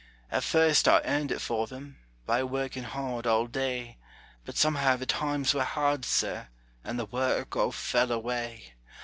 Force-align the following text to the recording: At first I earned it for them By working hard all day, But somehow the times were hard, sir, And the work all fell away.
At 0.31 0.43
first 0.43 0.87
I 0.87 1.03
earned 1.05 1.31
it 1.31 1.41
for 1.41 1.67
them 1.67 1.99
By 2.25 2.43
working 2.43 2.81
hard 2.81 3.27
all 3.27 3.45
day, 3.45 3.97
But 4.45 4.57
somehow 4.57 4.95
the 4.95 5.05
times 5.05 5.53
were 5.53 5.61
hard, 5.63 6.05
sir, 6.05 6.47
And 6.83 6.97
the 6.97 7.05
work 7.05 7.55
all 7.55 7.71
fell 7.71 8.11
away. 8.11 8.73